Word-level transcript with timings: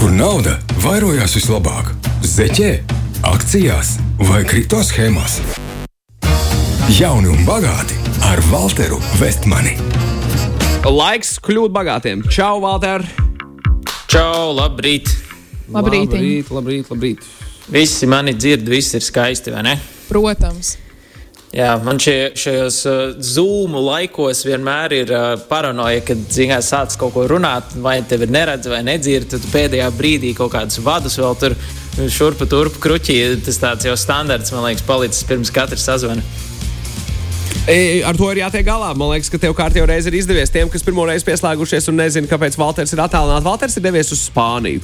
kur 0.00 0.12
nauda 0.16 0.54
vairojās 0.80 1.34
vislabāk- 1.36 1.90
zeķē, 2.34 2.70
akcijās 3.28 3.98
vai 4.30 4.44
kripto 4.48 4.80
schēmās. 4.80 5.40
Jauni 6.96 7.28
un 7.28 7.44
bagāti 7.44 7.98
ar 8.24 8.40
Walteru 8.48 8.96
Vestmani. 9.20 9.76
Laiks 10.84 11.36
kļūt 11.44 11.70
bagātiem. 11.76 12.24
Čau, 12.32 12.62
Valter! 12.64 13.04
Čau, 14.08 14.54
labrīt! 14.56 15.12
Labrīt. 15.68 16.08
Labrīt, 16.08 16.48
labrīt, 16.48 16.88
labrīt. 16.88 17.18
Visi 17.68 18.06
mani 18.06 18.32
dzird, 18.32 18.64
viss 18.64 18.94
ir 18.94 19.00
skaisti, 19.00 19.52
vai 19.52 19.62
ne? 19.62 19.78
Protams. 20.08 20.78
Jā, 21.50 21.72
man 21.82 21.98
šie, 21.98 22.30
šajos 22.38 22.76
uh, 22.86 22.98
zūmu 23.26 23.80
laikos 23.82 24.44
vienmēr 24.46 24.92
ir 25.00 25.08
uh, 25.10 25.32
paranoja, 25.50 25.98
kad 26.06 26.20
zinās, 26.30 26.68
sāc 26.70 26.94
kaut 27.00 27.10
ko 27.16 27.24
runāt, 27.26 27.72
vai 27.82 27.96
tevi 28.06 28.28
neredz 28.30 28.70
vai 28.70 28.84
nedzird. 28.86 29.26
Tad 29.32 29.48
pēdējā 29.50 29.88
brīdī 29.98 30.30
kaut 30.38 30.52
kādus 30.54 30.78
vadus 30.86 31.18
vēl 31.18 31.34
tur 31.40 31.56
šurpu 32.06 32.46
turpu 32.46 32.78
kruķī. 32.84 33.18
Tas 33.42 33.58
tāds 33.58 33.88
jau 33.88 33.96
standarts, 33.98 34.54
man 34.54 34.68
liekas, 34.68 34.86
palicis 34.86 35.26
pirms 35.26 35.50
katra 35.54 35.80
sazvana. 35.80 36.22
Ar 37.70 38.16
to 38.18 38.26
ir 38.32 38.40
jātiek 38.40 38.64
galā. 38.66 38.90
Man 38.98 39.12
liekas, 39.12 39.28
ka 39.30 39.38
tev 39.38 39.52
kārtībā 39.54 39.86
reiz 39.92 40.06
ir 40.08 40.16
izdevies 40.18 40.50
tiem, 40.50 40.70
kas 40.72 40.82
pirmo 40.82 41.04
reizi 41.06 41.26
pieslēgušies 41.28 41.86
un 41.92 42.00
nezina, 42.00 42.26
kāpēc 42.30 42.56
Valters 42.58 42.90
ir 42.96 43.02
attālināts. 43.04 43.46
Valters 43.46 43.78
ir 43.78 43.84
devies 43.84 44.10
uz 44.10 44.24
Spāniju, 44.26 44.82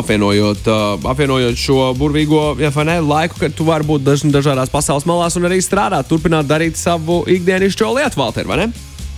apvienojot, 0.00 0.66
apvienojot 1.06 1.60
šo 1.60 1.92
burvīgo 1.98 2.56
ja, 2.58 2.72
ne, 2.88 2.98
laiku, 3.04 3.38
kad 3.44 3.54
tu 3.54 3.68
vari 3.68 3.86
būt 3.86 4.02
daž, 4.08 4.26
dažādās 4.34 4.72
pasaules 4.72 5.06
malās 5.06 5.38
un 5.38 5.46
arī 5.46 5.60
strādāt, 5.62 6.10
turpināt 6.10 6.50
darīt 6.50 6.80
savu 6.80 7.22
ikdienišķo 7.30 7.94
lietu, 8.00 8.18
Valter, 8.18 8.50
vai 8.50 8.64
ne? 8.64 8.70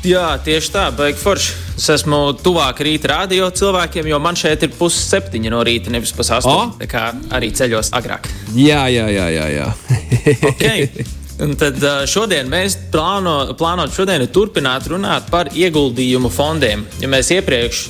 Jā, 0.07 0.37
tieši 0.45 0.71
tā, 0.71 0.85
baigi 0.95 1.19
forši. 1.19 1.55
Es 1.79 1.89
esmu 1.97 2.21
tuvāk 2.45 2.85
rīta 2.87 3.15
radio 3.17 3.49
cilvēkiem, 3.51 4.07
jo 4.13 4.21
man 4.23 4.37
šeit 4.39 4.69
ir 4.69 4.75
pusseptiņi 4.77 5.55
no 5.55 5.65
rīta, 5.67 5.91
nevis 5.95 6.13
pusastoņi. 6.15 6.77
Tā 6.85 6.91
kā 6.93 7.07
arī 7.35 7.51
ceļos 7.57 7.95
agrāk. 7.99 8.29
Jā, 8.55 8.85
jā, 8.93 9.09
jā. 9.11 9.31
jā, 9.41 9.49
jā. 9.57 9.71
okay. 10.53 10.91
Un 11.39 11.53
tad 11.55 11.79
šodien 12.11 12.49
mēs 12.51 12.75
plāno, 12.91 13.53
plānojam 13.59 13.93
šodien 13.95 14.25
turpināt 14.35 14.89
runāt 14.91 15.29
par 15.31 15.53
ieguldījumu 15.55 16.31
fondiem. 16.35 16.83
Ja 16.99 17.11
mēs 17.11 17.31
iepriekš 17.37 17.83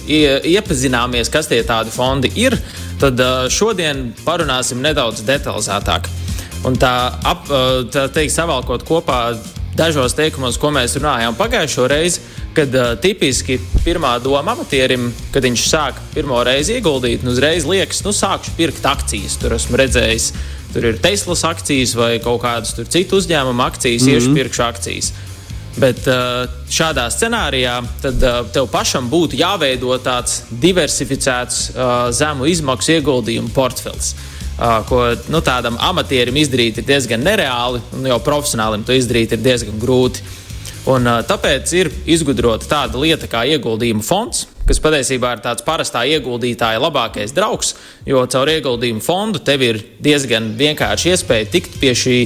iepazināmies, 0.53 1.31
kas 1.33 1.49
tie 1.49 1.63
tādi 1.65 1.95
fondi 1.95 2.29
ir, 2.37 2.59
tad 3.01 3.21
šodien 3.49 4.11
parunāsim 4.27 4.83
nedaudz 4.85 5.25
detalizētāk. 5.25 6.11
Un 6.69 6.77
tā, 6.77 6.93
ap, 7.25 7.49
tā 7.95 8.09
teikt, 8.13 8.35
savalkot 8.35 8.85
kopā 8.85 9.23
dažos 9.79 10.17
teikumos, 10.19 10.59
ko 10.61 10.73
mēs 10.75 10.99
runājām 10.99 11.39
pagājušo 11.39 11.87
reizi, 11.89 12.21
kad 12.59 12.75
uh, 12.75 12.92
tipiski 12.98 13.61
pirmā 13.84 14.17
doma 14.23 14.56
amatierim, 14.56 15.12
kad 15.33 15.47
viņš 15.47 15.67
sāk 15.70 15.98
pirmo 16.14 16.41
reizi 16.47 16.78
ieguldīt, 16.78 17.23
nu 17.23 17.31
uzreiz 17.31 17.67
liekas, 17.69 18.03
nu 18.03 18.11
sākšu 18.17 18.56
pirkt 18.59 18.87
akcijas. 18.89 19.39
Tur 19.39 19.55
esmu 19.55 19.78
redzējis 19.78 20.33
tur 20.73 20.84
ir 20.91 20.98
Teslas 21.03 21.45
akcijas 21.48 21.95
vai 21.97 22.19
kaut 22.23 22.42
kādas 22.42 22.75
citu 22.92 23.19
uzņēmumu 23.19 23.64
akcijas, 23.64 24.03
mm 24.03 24.09
-hmm. 24.09 24.14
iešu 24.14 24.34
pirkšu 24.34 24.62
akcijas. 24.62 25.12
Bet 25.79 26.06
uh, 26.11 26.48
šādā 26.70 27.06
scenārijā 27.14 27.77
tad 28.03 28.23
uh, 28.23 28.41
tev 28.53 28.67
pašam 28.67 29.11
būtu 29.11 29.39
jāveido 29.39 29.95
tāds 30.03 30.42
diversificēts, 30.51 31.70
uh, 31.70 32.11
zemu 32.11 32.47
izmaksu 32.47 32.92
ieguldījumu 32.98 33.55
portfels. 33.55 34.14
Ko 34.89 35.14
nu, 35.31 35.39
tādam 35.39 35.77
amatierim 35.79 36.34
izdarīt 36.34 36.81
ir 36.81 36.84
diezgan 36.84 37.23
nereāli, 37.23 37.79
un 37.95 38.06
jau 38.11 38.19
profesionālim 38.19 38.83
to 38.83 38.92
izdarīt 38.92 39.33
ir 39.33 39.39
diezgan 39.39 39.79
grūti. 39.79 40.19
Un, 40.89 41.09
tāpēc 41.29 41.73
ir 41.77 41.91
izgudrota 42.09 42.69
tāda 42.71 43.01
lieta 43.03 43.29
kā 43.29 43.43
ieguldījumu 43.51 44.05
fonds, 44.07 44.47
kas 44.69 44.81
patiesībā 44.85 45.33
ir 45.35 45.43
tāds 45.45 45.65
parastā 45.65 46.05
ieguldītāja 46.09 46.81
labākais 46.81 47.33
draugs, 47.37 47.75
jo 48.09 48.23
caur 48.31 48.51
ieguldījumu 48.53 49.03
fondu 49.05 49.41
tev 49.45 49.65
ir 49.65 49.81
diezgan 50.05 50.53
vienkārši 50.59 51.15
iespēja 51.15 51.48
tikt 51.53 51.79
pie 51.81 51.95
šī 51.97 52.19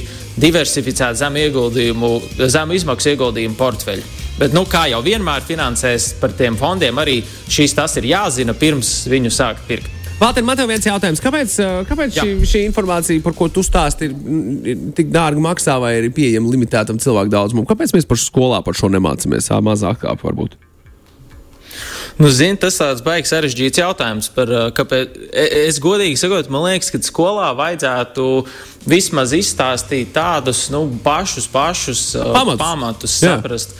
diversificēta 0.43 1.15
zemu, 1.23 1.41
ieguldījumu, 1.47 2.11
zemu 2.43 2.77
izmaksu 2.77 3.13
ieguldījumu 3.13 3.59
portfeļa. 3.59 4.05
Bet, 4.39 4.53
nu, 4.55 4.63
kā 4.65 4.87
jau 4.89 5.01
vienmēr 5.05 5.43
finansēs 5.45 6.15
par 6.21 6.33
tiem 6.37 6.55
fondiem, 6.57 6.97
arī 6.97 7.19
šīs 7.23 7.75
tas 7.77 7.99
ir 8.01 8.09
jāzina 8.09 8.55
pirms 8.57 9.03
viņu 9.11 9.31
sākt 9.33 9.67
pirkt. 9.69 10.02
Valter, 10.19 10.43
man 10.45 10.57
te 10.57 10.65
viens 10.69 10.85
jautājums. 10.87 11.21
Kāpēc, 11.23 11.55
kāpēc 11.89 12.19
šī, 12.19 12.35
šī 12.47 12.65
informācija, 12.67 13.23
par 13.25 13.35
ko 13.37 13.49
tu 13.51 13.63
stāsti, 13.65 14.07
ir, 14.07 14.13
ir 14.73 14.83
tik 14.97 15.09
dārga 15.13 15.41
maksā 15.43 15.79
vai 15.81 15.95
ir 15.99 16.11
pieejama 16.15 16.53
limitētam 16.53 17.01
cilvēku 17.01 17.33
daudzumam? 17.33 17.67
Kāpēc 17.69 17.95
mēs 17.95 18.07
par 18.07 18.21
skolā 18.21 18.61
par 18.65 18.77
šo 18.77 18.91
nemācāmies? 18.93 19.51
Mazāk 19.63 20.03
kā 20.05 20.15
varbūt. 20.21 20.55
Nu, 22.21 22.29
zini, 22.29 22.59
tas 22.61 22.75
tāds 22.77 23.01
baigs 23.01 23.31
sarežģīts 23.33 23.81
jautājums. 23.81 24.29
Par, 24.35 24.51
kāpēc, 24.77 25.15
e, 25.31 25.45
es 25.65 25.79
godīgi 25.81 26.19
sakot, 26.21 26.49
man 26.53 26.67
liekas, 26.67 26.91
ka 26.93 27.01
skolā 27.01 27.49
vajadzētu 27.57 28.27
vismaz 28.89 29.33
izstāstīt 29.33 30.13
tādus 30.13 30.67
nu, 30.73 30.85
pašus, 31.03 31.49
pašus 31.49 32.03
pamatus, 32.19 32.61
pamatus 32.61 33.17
saprast. 33.23 33.75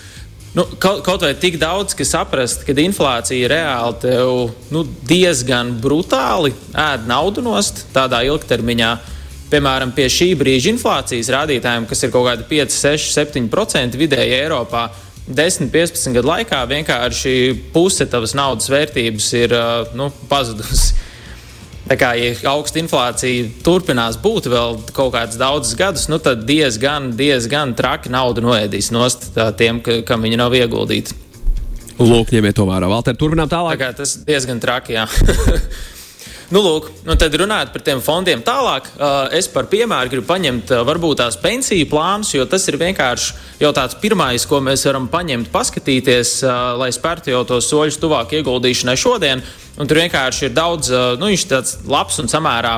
Nu, 0.54 0.68
kaut, 0.78 1.02
kaut 1.02 1.24
vai 1.26 1.34
tik 1.34 1.56
daudz, 1.58 1.96
ka 1.98 2.06
saprast, 2.06 2.62
ka 2.68 2.76
inflācija 2.78 3.48
reāli 3.50 3.96
tev 4.04 4.52
nu, 4.74 4.84
diezgan 5.10 5.72
brutāli 5.82 6.52
ēd 6.78 7.08
naudu 7.10 7.42
nost 7.42 7.88
tādā 7.96 8.20
ilgtermiņā. 8.28 8.92
Piemēram, 9.50 9.94
pie 9.98 10.06
šī 10.14 10.28
brīža 10.38 10.70
inflācijas 10.74 11.32
rādītājiem, 11.34 11.88
kas 11.90 12.06
ir 12.06 12.14
kaut 12.14 12.28
kādi 12.30 12.46
5, 12.52 12.76
6, 12.78 13.10
7% 13.18 13.98
vidēji 13.98 14.38
Eiropā, 14.44 14.88
10, 15.26 15.72
15 15.74 16.14
gadu 16.20 16.30
laikā 16.30 16.62
vienkārši 16.70 17.34
puse 17.74 18.06
tavas 18.12 18.36
naudas 18.38 18.70
vērtības 18.70 19.32
ir 19.40 19.58
nu, 19.98 20.12
pazudusi. 20.30 20.94
Tā 21.84 21.98
kā 22.00 22.14
ja 22.16 22.32
augsta 22.54 22.80
inflācija 22.80 23.50
turpinās 23.64 24.16
būt 24.24 24.48
vēl 24.52 24.78
kaut 24.96 25.12
kādus 25.18 25.40
daudzus 25.40 25.76
gadus, 25.80 26.06
nu 26.12 26.20
tad 26.24 26.46
diezgan, 26.48 27.12
diezgan 27.20 27.74
traki 27.76 28.12
naudu 28.14 28.46
noēdīs 28.46 28.92
nost 28.96 29.34
tiem, 29.60 29.82
ka, 29.84 30.00
kam 30.08 30.24
viņi 30.24 30.40
nav 30.40 30.56
ieguldīti. 30.56 31.20
Lūk, 32.00 32.32
ņemiet 32.34 32.56
to 32.58 32.66
vērā. 32.68 32.88
Valter, 32.90 33.18
turpinām 33.20 33.52
tālāk. 33.52 33.76
Tā 33.78 33.82
kā 33.84 33.98
tas 34.00 34.16
diezgan 34.26 34.64
traki, 34.64 34.96
jā. 34.96 35.06
Nu, 36.54 36.62
lūk, 36.62 36.92
nu 37.08 37.16
tad 37.18 37.34
runājot 37.34 37.72
par 37.74 37.82
tiem 37.82 38.02
fondiem 38.04 38.42
tālāk, 38.46 38.86
es 39.34 39.48
par 39.50 39.66
piemēru 39.72 40.12
gribu 40.12 40.28
paņemt 40.28 40.70
varbūt 40.86 41.24
tās 41.24 41.38
pensiju 41.42 41.88
plānus, 41.90 42.36
jo 42.36 42.46
tas 42.46 42.68
ir 42.70 42.78
vienkārši 42.78 43.58
jau 43.64 43.72
tāds 43.74 43.98
pirmais, 43.98 44.46
ko 44.46 44.60
mēs 44.62 44.86
varam 44.86 45.08
paņemt, 45.10 45.50
paskatīties, 45.50 46.36
lai 46.78 46.92
spērtu 46.94 47.34
jau 47.34 47.42
tos 47.50 47.72
soļus 47.72 47.98
tuvāk 47.98 48.36
ieguldīšanai 48.38 48.94
šodien. 49.02 49.42
Un 49.82 49.90
tur 49.90 50.04
vienkārši 50.04 50.46
ir 50.46 50.54
daudz, 50.54 50.92
nu, 51.18 51.32
viņš 51.32 51.48
ir 51.48 51.54
tāds 51.56 51.80
labs 51.90 52.22
un 52.22 52.30
samērā 52.30 52.76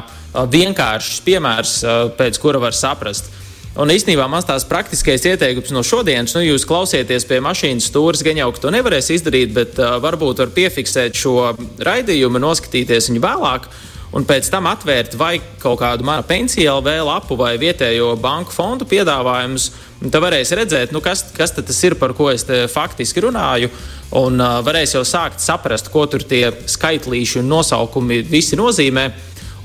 vienkāršs 0.56 1.19
piemērs, 1.28 1.75
pēc 2.16 2.40
kura 2.40 2.63
var 2.63 2.78
saprast. 2.80 3.28
Un 3.75 3.91
īstenībā 3.91 4.24
mans 4.31 4.46
tās 4.47 4.63
praktiskais 4.69 5.25
ieteikums 5.28 5.74
no 5.75 5.81
šodienas, 5.84 6.31
nu, 6.38 6.46
jūs 6.46 6.63
klausieties 6.68 7.25
pie 7.28 7.41
mašīnas 7.44 7.90
stūres, 7.90 8.22
gan 8.24 8.40
jau, 8.40 8.47
to 8.56 8.72
nevarēs 8.72 9.12
izdarīt, 9.18 9.52
bet 9.56 9.75
uh, 9.81 9.97
varbūt 10.03 10.40
var 10.40 10.53
piefiksēt 10.56 11.19
šo 11.19 11.52
raidījumu, 11.84 12.40
noskatīties 12.40 13.12
viņu 13.12 13.24
vēlāk. 13.25 13.68
Un 14.16 14.24
pēc 14.24 14.47
tam 14.47 14.69
atvērt 14.72 15.18
vai 15.19 15.34
kaut 15.59 15.81
kādu 15.81 16.06
manu 16.08 16.24
pensiju 16.24 16.78
LV 16.78 16.94
lapu 17.03 17.36
vai 17.36 17.58
vietējo 17.59 18.13
banku 18.24 18.56
fondu 18.56 18.88
piedāvājumus. 18.88 19.66
Tad 20.06 20.22
varēs 20.24 20.53
redzēt, 20.56 20.96
nu, 20.96 21.02
kas, 21.03 21.25
kas 21.36 21.52
tas 21.57 21.84
ir, 21.84 21.97
par 22.00 22.13
ko 22.16 22.30
es 22.31 22.47
faktiski 22.72 23.25
runāju. 23.28 23.74
Un 24.16 24.40
uh, 24.40 24.62
varēs 24.63 24.96
jau 24.96 25.03
sākt 25.03 25.44
saprast, 25.44 25.92
ko 25.92 26.06
tur 26.07 26.24
tie 26.24 26.46
skaitlīši 26.72 27.42
un 27.44 27.52
nosaukumi 27.57 28.24
visi 28.24 28.56
nozīmē. 28.56 29.09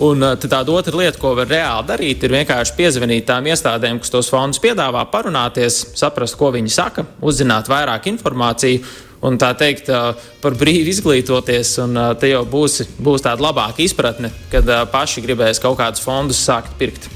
Un 0.00 0.24
uh, 0.24 0.32
tāda 0.40 0.72
otra 0.72 0.96
lieta, 0.96 1.18
ko 1.20 1.34
var 1.36 1.50
reāli 1.50 1.88
darīt, 1.90 2.24
ir 2.24 2.32
vienkārši 2.32 2.76
piezvanīt 2.78 3.26
tām 3.28 3.44
iestādēm, 3.50 3.98
kas 4.00 4.12
tos 4.12 4.30
fondus 4.32 4.62
piedāvā, 4.62 5.02
parunāties, 5.12 5.82
saprast, 5.98 6.38
ko 6.40 6.48
viņi 6.54 6.72
saka, 6.72 7.04
uzzināt 7.20 7.68
vairāk 7.68 8.08
informāciju 8.08 8.80
un 9.28 9.36
tā 9.36 9.50
teikt, 9.60 9.90
uh, 9.92 10.14
par 10.40 10.56
brīvi 10.56 10.94
izglītoties. 10.94 11.74
Un 11.84 12.00
uh, 12.00 12.14
te 12.16 12.32
jau 12.32 12.46
būs, 12.48 12.80
būs 12.96 13.26
tāda 13.28 13.44
labāka 13.44 13.84
izpratne, 13.84 14.32
kad 14.52 14.72
paši 14.88 15.26
gribēs 15.26 15.60
kaut 15.60 15.76
kādus 15.82 16.06
fondus 16.06 16.40
sākt 16.48 16.72
pirkt. 16.80 17.10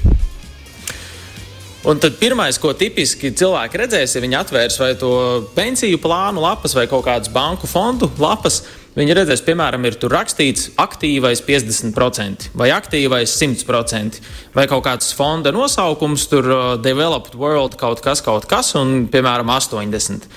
Un 1.85 1.99
tad 2.01 2.15
pirmais, 2.17 2.57
ko 2.57 2.71
tipiski 2.73 3.29
cilvēki 3.37 3.77
redzēs, 3.77 4.15
ja 4.17 4.21
viņi 4.23 4.37
atvērs 4.39 4.77
vai 4.81 4.93
to 4.97 5.11
pensiju 5.53 5.99
plānu 6.01 6.41
lapas 6.41 6.73
vai 6.73 6.87
kaut 6.89 7.05
kādas 7.05 7.29
banku 7.29 7.69
fondu 7.69 8.09
lapas, 8.17 8.63
Viņi 8.95 9.15
redzēs, 9.17 9.41
piemēram, 9.43 9.83
ir 9.89 9.97
tur 9.99 10.13
rakstīts 10.15 10.69
aktīvais 10.79 11.41
50% 11.43 12.53
vai 12.55 12.69
aktīvais 12.71 13.33
100% 13.35 14.21
vai 14.55 14.63
kaut 14.71 14.85
kāds 14.85 15.09
fonda 15.17 15.51
nosaukums, 15.51 16.23
tur 16.31 16.47
uh, 16.47 16.61
developed 16.79 17.35
world 17.35 17.75
kaut 17.79 17.99
kas, 18.03 18.21
kaut 18.23 18.47
kas, 18.47 18.71
un 18.79 19.09
piemēram 19.11 19.51
80%. 19.51 20.29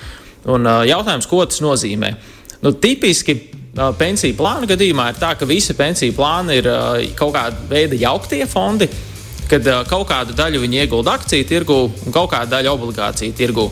Un 0.51 0.67
uh, 0.67 0.81
jautājums, 0.87 1.27
ko 1.31 1.39
tas 1.47 1.61
nozīmē? 1.63 2.11
Nu, 2.59 2.73
tipiski 2.75 3.37
uh, 3.37 3.93
pensiju 3.95 4.35
plāna 4.35 4.67
gadījumā 4.67 5.07
ir 5.13 5.21
tā, 5.21 5.31
ka 5.39 5.47
visi 5.47 5.77
pensiju 5.79 6.17
plāni 6.19 6.59
ir 6.59 6.67
uh, 6.67 6.99
kaut 7.15 7.31
kāda 7.37 7.63
veida 7.71 7.95
jauktie 8.01 8.43
fondi, 8.43 8.89
kad 9.47 9.71
uh, 9.71 9.85
kaut 9.87 10.09
kādu 10.11 10.35
daļu 10.35 10.65
viņi 10.65 10.83
iegulda 10.83 11.15
akciju 11.15 11.47
tirgu 11.47 11.79
un 11.87 12.11
kaut 12.11 12.33
kādu 12.35 12.57
daļu 12.57 12.75
obligāciju 12.75 13.39
tirgu. 13.39 13.69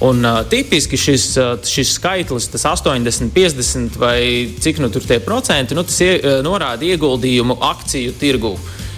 Un, 0.00 0.24
uh, 0.24 0.38
tipiski 0.48 0.96
šis, 0.96 1.24
uh, 1.36 1.58
šis 1.66 1.90
skaitlis, 1.98 2.46
tas 2.48 2.64
80, 2.64 3.34
50 3.34 3.98
vai 4.00 4.48
cik 4.60 4.78
nu 4.80 4.88
tur 4.88 5.04
tie 5.04 5.18
procenti, 5.20 5.76
nu, 5.76 5.84
tas 5.84 5.98
ie, 6.00 6.14
uh, 6.16 6.38
norāda 6.44 6.88
ieguldījumu 6.88 7.58
akciju 7.68 8.14
tirgū. 8.20 8.54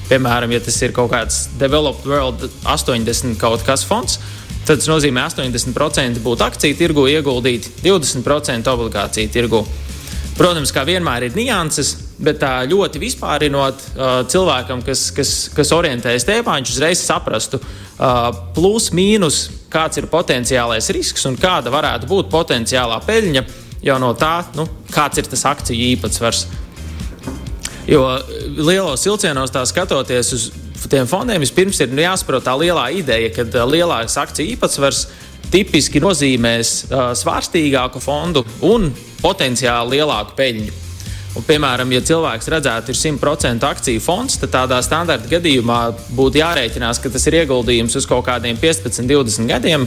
Piemēram, 0.07 0.55
ja 0.55 0.61
tas 0.63 0.79
ir 0.83 0.95
kaut 0.95 1.11
kāds 1.11 1.49
Developed 1.59 2.07
World 2.07 2.47
80 2.63 3.35
kaut 3.41 3.65
kas 3.67 3.83
fonds, 3.89 4.21
tad 4.63 4.79
tas 4.79 4.87
nozīmē 4.91 5.27
80% 5.27 6.23
būtu 6.23 6.47
akciju 6.47 6.79
tirgu 6.79 7.09
ieguldīti, 7.11 7.75
20% 7.83 8.71
obligāciju 8.71 9.35
tirgu. 9.35 9.65
Protams, 10.39 10.71
kā 10.71 10.87
vienmēr 10.87 11.27
ir 11.27 11.35
nianses, 11.37 11.97
bet 12.23 12.39
tā 12.43 12.53
ļoti 12.71 13.01
vispārinot, 13.03 13.83
cilvēkam, 14.31 14.83
kas, 14.87 15.09
kas, 15.15 15.33
kas 15.55 15.73
orientējas 15.75 16.27
tēmā, 16.29 16.59
viņš 16.61 16.75
uzreiz 16.75 17.03
saprastu 17.03 17.61
plus, 18.57 18.91
mīnus, 18.95 19.45
kāds 19.73 20.01
ir 20.01 20.09
potenciālais 20.13 20.91
risks 20.95 21.27
un 21.29 21.39
kāda 21.41 21.73
varētu 21.73 22.09
būt 22.11 22.31
potenciālā 22.33 22.99
peļņa 23.07 23.45
jau 23.83 23.99
no 24.03 24.13
tā, 24.19 24.37
nu, 24.59 24.67
kāds 24.93 25.21
ir 25.21 25.31
tas 25.31 25.47
akciju 25.51 25.89
īpatsvars. 25.93 26.47
Jo 27.91 28.05
lielos 28.63 29.03
vilcienos 29.03 29.51
tā 29.51 29.65
skatoties 29.67 30.31
uz 30.37 30.45
tiem 30.91 31.09
fondiem, 31.11 31.43
vispirms 31.43 31.81
ir 31.83 31.91
nu, 31.91 32.03
jāsaprot 32.05 32.45
tā 32.47 32.55
lielā 32.59 32.89
ideja, 32.95 33.33
ka 33.35 33.67
lielāks 33.67 34.19
akciju 34.23 34.55
īpatsvars 34.55 35.07
tipiski 35.53 36.01
nozīmēs 36.03 36.71
uh, 36.87 37.11
svārstīgāku 37.19 38.01
fondu 38.03 38.45
un 38.67 38.89
potenciāli 39.23 39.99
lielāku 39.99 40.39
peļņu. 40.39 40.79
Un, 41.33 41.45
piemēram, 41.49 41.93
ja 41.95 42.03
cilvēks 42.05 42.51
redzētu, 42.53 42.93
ir 42.93 42.99
100% 42.99 43.65
akciju 43.65 44.01
fonds, 44.05 44.37
tad 44.43 44.53
tādā 44.53 44.81
standarta 44.85 45.31
gadījumā 45.31 45.79
būtu 46.13 46.43
jārēķinās, 46.43 47.01
ka 47.01 47.13
tas 47.13 47.25
ir 47.31 47.39
ieguldījums 47.41 47.97
uz 47.97 48.09
kaut 48.09 48.27
kādiem 48.27 48.59
15, 48.61 49.07
20 49.09 49.49
gadiem, 49.49 49.87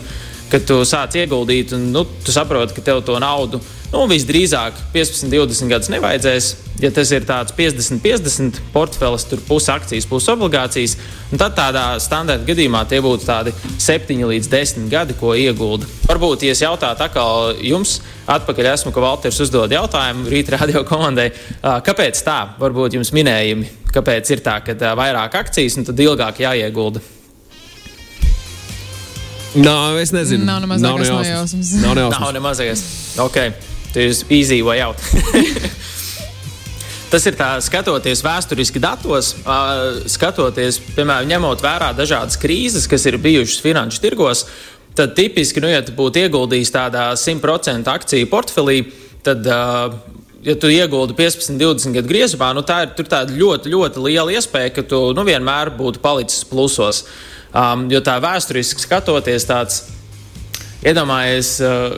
kad 0.52 0.66
tu 0.68 0.82
sāc 0.88 1.16
ieguldīt 1.18 1.74
un 1.76 1.90
nu, 1.96 2.06
tu 2.26 2.34
saproti, 2.36 2.76
ka 2.76 2.84
tev 2.86 3.02
to 3.06 3.18
naudu 3.22 3.62
nu, 3.96 4.06
visdrīzāk 4.10 4.78
15, 4.94 5.30
20 5.32 5.72
gadus 5.72 5.92
nevajadzēs. 5.94 6.50
Ja 6.84 6.90
tas 6.92 7.12
ir 7.16 7.24
tāds 7.24 7.54
50, 7.56 8.02
50 8.04 8.60
portfelis, 8.74 9.24
tur 9.30 9.40
pusi 9.48 9.72
akcijas, 9.72 10.08
pusi 10.10 10.28
obligācijas, 10.34 10.98
tad 11.32 11.56
tādā 11.56 11.86
standarta 12.04 12.44
gadījumā 12.50 12.84
tie 12.92 13.00
būtu 13.04 13.28
tādi 13.30 13.54
7 13.80 14.26
līdz 14.34 14.52
10 14.52 14.92
gadi, 14.92 15.16
ko 15.16 15.32
iegulda. 15.40 15.88
Varbūt, 16.10 16.44
ja 16.44 16.56
es 16.56 16.64
jautātu 16.66 17.08
atkal 17.08 17.56
jums, 17.64 18.02
atpakaļ 18.28 18.74
esmu, 18.74 18.92
ka 18.92 19.06
Valters 19.06 19.40
uzdod 19.48 19.72
jautājumu 19.72 20.28
rīta 20.34 20.58
radio 20.58 20.84
komandai, 20.88 21.30
kāpēc 21.64 22.24
tā? 22.28 22.42
Varbūt 22.60 23.00
jums 23.00 23.16
minējumi, 23.16 23.72
kāpēc 23.96 24.36
ir 24.36 24.44
tā, 24.44 24.60
ka 24.66 24.96
vairāk 25.00 25.44
akcijas 25.46 25.80
un 25.80 25.88
tad 25.88 26.04
ilgāk 26.04 26.44
jāiegulda. 26.44 27.15
Nā, 29.56 29.78
es 30.02 30.12
nezinu. 30.12 30.44
Nav 30.48 30.62
nemaz 30.66 30.82
nav 30.84 31.00
nejausmas. 31.00 31.28
nejausmas. 31.28 31.72
Nav 31.80 31.96
Nav 31.96 31.96
nejausmas. 31.96 32.34
nemazais. 32.34 32.84
Okay. 33.24 33.54
Tas 33.94 34.22
ir 34.24 34.36
easy 34.36 34.62
way 34.62 34.82
out. 34.84 35.00
Tas 37.12 37.24
ir 37.30 37.36
tā, 37.38 37.54
skatoties 37.64 38.20
vēsturiski 38.26 38.82
datos, 38.84 39.30
skatoties, 40.12 40.82
piemēram, 40.98 41.30
ņemot 41.30 41.62
vērā 41.64 41.92
dažādas 41.96 42.36
krīzes, 42.42 42.90
kas 42.92 43.06
ir 43.08 43.16
bijušas 43.22 43.62
finanšu 43.64 44.02
tirgos, 44.04 44.42
tad 44.98 45.14
tipiski, 45.16 45.62
nu, 45.64 45.70
ja 45.72 45.84
tu 45.86 45.94
būtu 45.96 46.26
ieguldījis 46.26 46.74
tādā 46.76 47.06
100% 47.20 47.88
akciju 47.94 48.28
portfelī, 48.32 48.82
tad, 49.24 49.48
ā, 49.48 49.94
ja 50.44 50.58
tu 50.60 50.72
ieguldi 50.74 51.16
15, 51.16 51.56
20 51.62 51.96
gadu 52.00 52.12
griezumā, 52.12 52.52
nu, 52.58 52.66
tā 52.68 52.82
ir 52.88 52.92
tur 52.98 53.08
tāda 53.12 53.38
ļoti, 53.38 53.72
ļoti 53.72 54.04
liela 54.10 54.36
iespēja, 54.36 54.74
ka 54.76 54.84
tu 54.90 55.06
nu, 55.16 55.24
vienmēr 55.30 55.72
būtu 55.78 56.04
palicis 56.04 56.44
plusos. 56.50 57.06
Um, 57.56 57.86
jo 57.88 58.02
tā 58.04 58.18
vēsturiski 58.20 58.84
skatoties, 58.84 59.48
tāds 59.48 59.84
Iedomājieties 60.86 61.52
uh, 61.66 61.94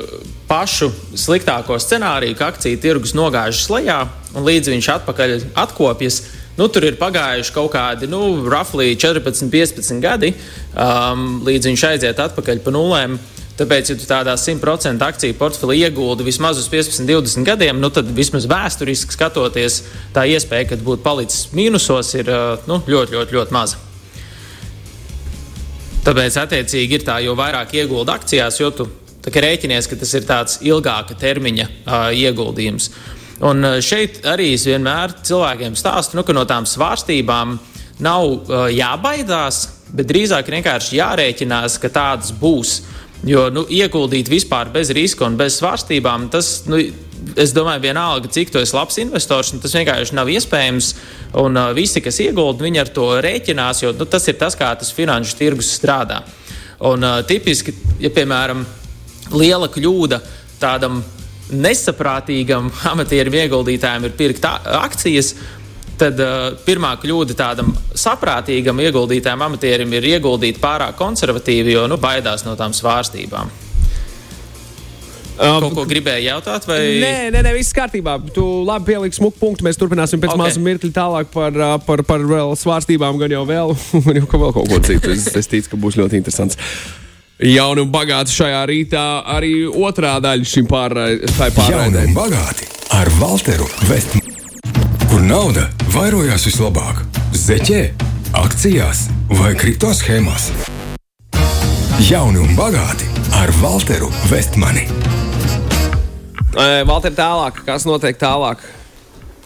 pašu 0.47 0.87
sliktāko 1.19 1.75
scenāriju, 1.81 2.37
ka 2.39 2.53
akciju 2.53 2.79
tirgus 2.79 3.11
nogāžas 3.17 3.65
lejā 3.67 4.05
un 4.31 4.45
līdz 4.47 4.71
viņš 4.71 4.87
atpakaļ 4.93 5.33
atkopjas. 5.59 6.21
Nu, 6.57 6.69
tur 6.71 6.87
ir 6.87 6.95
pagājuši 6.97 7.53
kaut 7.53 7.73
kādi 7.73 8.07
nu, 8.09 8.47
roughly 8.47 8.95
14, 8.95 9.51
15 9.51 9.99
gadi, 10.01 10.31
um, 10.71 11.41
līdz 11.45 11.69
viņš 11.69 11.83
aiziet 11.89 12.21
atpakaļ 12.29 12.63
pa 12.63 12.73
nulēm. 12.73 13.17
Tāpēc, 13.57 13.91
ja 13.91 13.97
tu 13.97 14.05
tādā 14.05 14.35
100% 14.37 15.01
akciju 15.01 15.35
portfelī 15.37 15.79
ieguldi 15.81 16.25
vismaz 16.27 16.61
uz 16.61 16.69
15, 16.69 17.09
20 17.09 17.45
gadiem, 17.45 17.81
nu, 17.81 17.89
tad 17.93 18.07
vismaz 18.15 18.45
vēsturiski 18.49 19.17
skatoties, 19.17 19.81
tā 20.15 20.27
iespēja, 20.29 20.69
ka 20.71 20.79
būtu 20.79 21.03
palicis 21.03 21.49
mīnusos, 21.57 22.13
ir 22.21 22.31
uh, 22.31 22.69
nu, 22.69 22.79
ļoti, 22.85 23.17
ļoti, 23.17 23.39
ļoti 23.39 23.57
maza. 23.57 23.86
Tāpēc, 26.05 26.37
attiecīgi, 26.43 26.99
ir 26.99 27.05
tā, 27.07 27.17
jo 27.25 27.35
vairāk 27.37 27.73
iegulda 27.79 28.15
akcijās, 28.19 28.59
jo 28.61 28.71
tu 28.75 28.87
rēķinies, 29.27 29.89
ka 29.89 29.97
tas 29.99 30.13
ir 30.15 30.27
tāds 30.27 30.59
ilgāka 30.63 31.17
termiņa 31.19 31.65
uh, 31.67 31.95
ieguldījums. 32.15 32.91
Un 33.47 33.65
šeit 33.85 34.23
arī 34.25 34.53
es 34.55 34.63
vienmēr 34.65 35.13
cilvēkiem 35.27 35.75
stāstu, 35.77 36.17
nu, 36.17 36.23
ka 36.25 36.33
no 36.33 36.45
tām 36.49 36.65
svārstībām 36.65 37.57
nav 38.01 38.23
uh, 38.29 38.67
jābaidās, 38.73 39.59
bet 39.93 40.09
drīzāk 40.09 40.49
vienkārši 40.51 40.97
jārēķinās, 40.99 41.77
ka 41.81 41.91
tādas 41.93 42.33
būs. 42.35 42.79
Jo 43.27 43.47
nu, 43.49 43.63
ieguldīt 43.69 44.29
vispār 44.29 44.69
bez 44.73 44.91
riska 44.93 45.25
un 45.25 45.37
bez 45.39 45.57
svārstībām, 45.57 46.29
tas, 46.33 46.67
nu, 46.69 46.79
es 47.37 47.53
domāju, 47.55 47.83
vienalga, 47.85 48.29
cik 48.33 48.51
tu 48.53 48.61
esi 48.61 48.75
labs 48.75 48.97
investors, 49.01 49.53
tas 49.61 49.75
vienkārši 49.77 50.15
nav 50.17 50.29
iespējams. 50.33 50.93
Un 51.41 51.59
uh, 51.59 51.71
visi, 51.77 52.01
kas 52.03 52.19
iegulda, 52.23 52.65
viņi 52.65 52.81
ar 52.81 52.91
to 52.93 53.09
rēķinās, 53.23 53.83
jo 53.83 53.93
nu, 53.97 54.07
tas 54.09 54.27
ir 54.29 54.39
tas, 54.39 54.57
kā 54.57 54.71
tas 54.79 54.93
finanšu 54.95 55.37
tirgus 55.39 55.71
strādā. 55.77 56.23
Un 56.87 57.05
uh, 57.05 57.19
tipiski, 57.27 57.73
ja 58.01 58.11
piemēram, 58.13 58.65
liela 59.33 59.69
kļūda 59.73 60.21
tādam 60.61 61.03
nesaprātīgam 61.53 62.71
amatierim 62.93 63.37
ieguldītājam 63.43 64.09
ir 64.09 64.17
pirkt 64.17 64.47
akcijas, 64.47 65.35
tad 65.97 66.19
uh, 66.21 66.49
pirmā 66.65 66.95
kļūda 67.01 67.37
tādam 67.37 67.71
saprātīgam 67.97 68.81
ieguldītājam 68.85 69.47
amatierim 69.47 69.95
ir 69.97 70.11
ieguldīt 70.15 70.61
pārāk 70.61 70.97
konservatīvi, 70.99 71.73
jo 71.77 71.87
nu, 71.89 72.01
baidās 72.01 72.45
no 72.45 72.57
tām 72.59 72.75
svārstībām. 72.77 73.66
Um, 75.37 75.61
Kaut 75.61 75.75
ko 75.77 75.85
gribēju 75.89 76.25
jautāt? 76.31 76.65
Vai... 76.69 76.79
Nē, 77.01 77.29
nē, 77.33 77.41
nē, 77.45 77.53
viss 77.57 77.75
kārtībā. 77.77 78.17
Tu 78.33 78.43
labi 78.65 78.89
pieliksi 78.89 79.21
smuku 79.21 79.37
punktu. 79.41 79.65
Mēs 79.67 79.77
turpināsim 79.77 80.21
pēc 80.21 80.33
Ok. 80.33 80.37
okay. 80.37 80.43
maza 80.43 80.63
mirkļa 80.65 80.93
tālāk 80.95 81.33
par, 81.33 81.59
par, 81.85 82.03
par 82.07 82.25
vēl 82.25 82.55
svārstībām, 82.57 83.19
gan 83.21 83.35
jau 83.35 83.43
vēl, 83.45 83.75
gan 84.07 84.21
jau 84.21 84.29
ka 84.29 84.41
vēl 84.41 84.55
kaut 84.55 84.71
ko 84.71 84.79
citu. 84.87 85.13
Es, 85.13 85.29
es 85.37 85.51
ticu, 85.51 85.75
ka 85.75 85.81
būs 85.83 85.99
ļoti 86.01 86.17
interesants. 86.21 86.57
Jauni 87.37 87.83
un 87.85 87.91
bagāti 87.93 88.33
šajā 88.33 88.63
rītā 88.65 89.03
arī 89.29 89.51
otrā 89.69 90.15
daļa 90.25 90.47
šim 90.49 90.65
pārraidē. 90.65 92.07
un 92.07 92.17
bagāti 92.17 92.65
ar 92.97 93.11
Walteru 93.21 93.67
Vestmanu. 93.85 94.33
Kur 95.07 95.21
nauda 95.21 95.67
vairojās 95.93 96.47
vislabāk? 96.49 97.03
Zeķē, 97.37 97.83
akcijās 98.41 99.05
vai 99.37 99.53
kripto 99.59 99.93
schēmās? 99.93 100.49
Jauni 102.09 102.41
un 102.41 102.57
bagāti 102.57 103.05
ar 103.37 103.53
Walteru 103.61 104.09
Vestmani. 104.31 104.87
Valter, 106.57 107.13
tālāk, 107.13 107.63
kas 107.67 107.85
notiek 107.85 108.17
tālāk? 108.17 108.61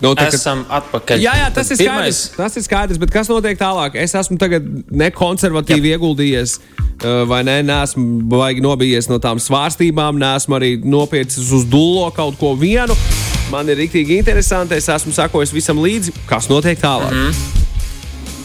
Nu, 0.01 0.15
tā, 0.17 0.25
Esam 0.33 0.63
atpakaļ. 0.65 1.21
Jā, 1.21 1.33
jā, 1.37 1.49
tas 1.53 1.69
Tad 1.69 1.75
ir 1.75 1.85
skaidrs. 1.85 2.21
Tas 2.33 2.55
ir 2.57 2.63
skaidrs, 2.65 2.99
bet 3.01 3.11
kas 3.13 3.29
notiek 3.29 3.57
tālāk? 3.59 3.99
Es 4.01 4.15
esmu 4.17 4.39
tagad 4.41 4.65
nekonservatīvi 4.89 5.93
ieguldījies, 5.93 6.55
uh, 6.57 7.21
vai 7.29 7.43
ne? 7.45 7.59
Nesmu 7.67 8.23
baigi 8.31 8.65
nobijies 8.65 9.11
no 9.11 9.19
tām 9.21 9.41
svārstībām, 9.41 10.17
nesmu 10.21 10.57
arī 10.57 10.73
nopircis 10.81 11.53
uz 11.53 11.67
dullo 11.69 12.09
kaut 12.17 12.39
ko 12.41 12.55
vienu. 12.57 12.97
Man 13.53 13.69
ir 13.69 13.77
rīktīgi 13.83 14.17
interesanti. 14.17 14.79
Es 14.79 14.89
esmu 14.89 15.13
sakojis 15.13 15.53
visam 15.53 15.81
līdzi, 15.83 16.15
kas 16.25 16.49
notiek 16.49 16.81
tālāk. 16.81 17.11
Mm 17.13 17.27
-hmm. 17.27 17.59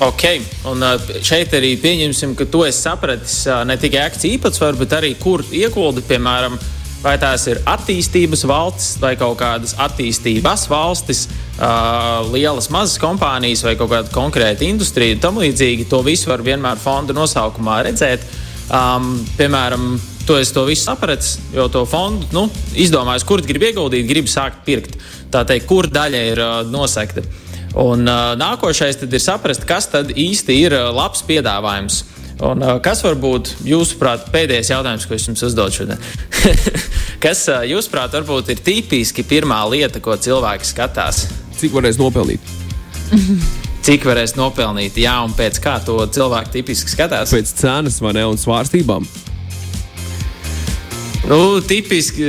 Ok, 0.05 0.23
un 0.69 0.83
šeit 1.25 1.55
arī 1.57 1.71
pieņemsim, 1.81 2.35
ka 2.37 2.45
tu 2.45 2.65
esi 2.69 2.83
sapratis 2.85 3.47
ne 3.65 3.77
tikai 3.81 4.03
akciju 4.05 4.37
īpatsvaru, 4.37 4.77
bet 4.77 4.93
arī 4.93 5.15
kur 5.17 5.45
ieguldi, 5.53 6.03
piemēram, 6.05 6.59
vai 7.03 7.17
tās 7.21 7.47
ir 7.51 7.61
attīstības 7.69 8.45
valstis 8.49 8.97
vai 9.03 9.15
kaut 9.19 9.39
kādas 9.41 9.77
attīstības 9.83 10.67
valstis, 10.71 11.27
uh, 11.59 12.27
lielas, 12.33 12.71
mazas 12.75 12.99
kompānijas 13.03 13.65
vai 13.67 13.77
kaut 13.79 13.93
kāda 13.93 14.13
konkrēta 14.15 14.67
industrija 14.67 15.17
un 15.17 15.23
tam 15.23 15.41
līdzīgi. 15.43 15.89
To 15.93 16.03
visu 16.07 16.31
var 16.33 16.45
vienmēr 16.47 16.81
fonda 16.83 17.17
nosaukumā 17.17 17.83
redzēt. 17.87 18.27
Um, 18.67 19.21
piemēram, 19.39 19.95
tu 20.27 20.35
esi 20.41 20.55
to 20.55 20.65
visu 20.67 20.89
sapratis, 20.89 21.37
jo 21.55 21.69
to 21.71 21.85
fondu 21.87 22.27
nu, 22.35 22.49
izdomājis, 22.75 23.27
kur 23.29 23.45
gribi 23.47 23.71
ieguldīt, 23.71 24.09
gribi 24.09 24.33
sākt 24.33 24.65
pirkt. 24.67 24.99
Tā 25.31 25.45
teikt, 25.47 25.69
kur 25.71 25.91
daļa 25.93 26.25
ir 26.33 26.43
uh, 26.43 26.59
nosekta. 26.71 27.23
Un 27.77 28.09
uh, 28.09 28.33
nākošais 28.41 29.03
ir 29.05 29.21
saprast, 29.23 29.67
kas 29.69 29.91
tad 29.93 30.11
īsti 30.17 30.63
ir 30.65 30.75
labs 30.97 31.23
piedāvājums. 31.29 32.03
Un, 32.45 32.61
kas 32.85 33.01
var 33.01 33.15
būt, 33.17 33.55
jūsuprāt, 33.65 34.27
pēdējais 34.33 34.69
jautājums, 34.75 35.07
ko 35.09 35.17
es 35.17 35.25
jums 35.25 35.45
uzdodu 35.47 35.73
šodien? 35.79 36.03
kas, 37.25 37.47
jūsuprāt, 37.65 38.13
varbūt 38.13 38.51
ir 38.53 38.61
tipiski 38.65 39.25
pirmā 39.25 39.63
lieta, 39.73 40.03
ko 40.05 40.19
cilvēki 40.21 40.69
skatās? 40.69 41.23
Cik 41.57 41.73
varēs 41.79 41.97
nopelnīt? 41.97 42.53
Cik 43.87 44.05
varēs 44.05 44.37
nopelnīt, 44.37 44.99
jā, 45.01 45.15
un 45.25 45.33
pēc 45.39 45.63
kā 45.65 45.79
to 45.87 45.97
cilvēki 46.13 46.59
tipiski 46.59 46.93
skatās? 46.93 47.33
Pēc 47.33 47.55
cenas 47.63 47.97
vai 48.05 48.13
ne 48.19 48.27
un 48.29 48.37
svārstībām. 48.41 49.09
Nu, 51.27 51.41
tipiski 51.65 52.29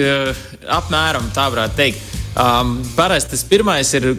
apmēram 0.72 1.28
tā 1.36 1.50
varētu 1.52 1.78
teikt. 1.78 2.06
Um, 2.38 2.78
Parasti 2.96 3.34
tas 3.34 3.44
pirmais 3.50 3.92
ir 3.98 4.14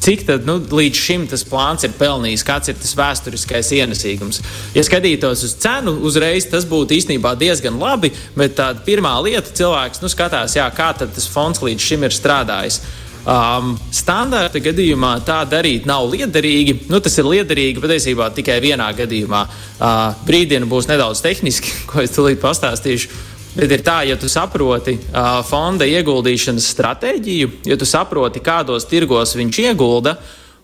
cik 0.00 0.24
tad, 0.28 0.46
nu, 0.48 0.56
līdz 0.58 0.96
šim 0.96 1.26
tas 1.30 1.44
plāns 1.46 1.84
ir 1.86 1.92
pelnījis, 1.98 2.44
kāds 2.46 2.72
ir 2.72 2.78
tas 2.80 2.94
vēsturiskais 2.98 3.72
ienesīgums. 3.76 4.40
Ja 4.76 4.84
skatītos 4.86 5.44
uz 5.46 5.54
cenu, 5.60 5.98
uzreiz 6.08 6.48
tas 6.50 6.66
būtu 6.68 6.96
īstenībā 6.96 7.34
diezgan 7.40 7.78
labi, 7.80 8.12
bet 8.38 8.56
tā 8.58 8.72
pirmā 8.86 9.16
lieta 9.24 9.52
cilvēks 9.60 10.02
nu, 10.04 10.10
skatās, 10.12 10.56
jā, 10.56 10.66
kā 10.74 10.92
tas 11.00 11.28
fonds 11.30 11.62
līdz 11.64 11.92
šim 11.92 12.08
ir 12.08 12.16
strādājis. 12.16 12.80
Um, 13.20 13.74
standarta 13.92 14.62
gadījumā 14.64 15.18
tā 15.28 15.42
darīt 15.44 15.84
nav 15.84 16.06
liederīgi. 16.08 16.86
Nu, 16.88 17.02
tas 17.04 17.18
ir 17.20 17.28
liederīgi 17.28 17.82
patiesībā 17.82 18.30
tikai 18.32 18.56
vienā 18.64 18.86
gadījumā. 18.96 19.42
Uh, 19.76 19.98
brīdiena 20.24 20.68
būs 20.68 20.88
nedaudz 20.88 21.20
tehniski, 21.24 21.74
ko 21.90 22.00
es 22.00 22.16
tūlīt 22.16 22.40
pastāstīšu. 22.40 23.12
Bet 23.50 23.72
ir 23.74 23.82
tā, 23.82 24.00
ja 24.06 24.14
tu 24.20 24.28
saproti 24.30 24.94
uh, 24.94 25.40
fonda 25.46 25.86
ieguldīšanas 25.88 26.68
stratēģiju, 26.70 27.50
ja 27.66 27.76
tu 27.78 27.88
saproti, 27.88 28.42
kādos 28.44 28.86
tirgos 28.86 29.34
viņš 29.34 29.58
iegulda, 29.64 30.14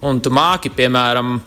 un 0.07 0.21
tu 0.23 0.31
māki, 0.31 0.71
piemēram, 0.71 1.41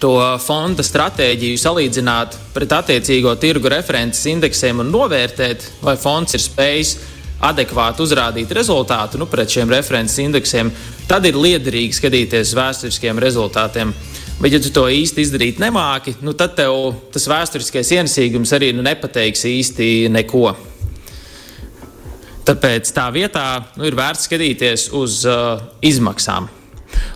to 0.00 0.14
fonda 0.42 0.82
stratēģiju 0.82 1.60
salīdzināt 1.60 2.38
pret 2.54 2.72
attiecīgo 2.74 3.34
tirgu 3.40 3.70
references 3.70 4.24
indeksiem 4.32 4.80
un 4.82 4.90
novērtēt, 4.94 5.68
vai 5.84 5.98
fonds 6.00 6.34
ir 6.34 6.42
spējis 6.42 6.94
adekvāti 7.42 8.02
uzrādīt 8.04 8.54
rezultātu 8.54 9.20
nu, 9.20 9.26
pret 9.30 9.50
šiem 9.50 9.70
references 9.70 10.20
indeksiem, 10.22 10.70
tad 11.10 11.26
ir 11.28 11.38
liederīgi 11.38 11.98
skatīties 11.98 12.52
uz 12.52 12.58
vēsturiskiem 12.58 13.20
rezultātiem. 13.22 13.92
Bet, 14.42 14.50
ja 14.50 14.58
tu 14.58 14.72
to 14.74 14.88
īsti 14.90 15.22
izdarīt 15.22 15.60
nemāki, 15.62 16.16
nu, 16.26 16.32
tad 16.34 16.56
tev 16.58 16.96
tas 17.14 17.28
vēsturiskais 17.30 17.92
ienesīgums 17.94 18.50
arī 18.56 18.72
nu, 18.74 18.82
nepateiks 18.82 19.44
īsti 19.46 19.90
neko. 20.10 20.48
Tāpēc 22.42 22.90
tā 22.90 23.04
vietā 23.14 23.44
nu, 23.78 23.86
ir 23.86 23.94
vērts 23.94 24.26
skatīties 24.26 24.88
uz 24.98 25.20
uh, 25.30 25.62
izmaksām. 25.86 26.48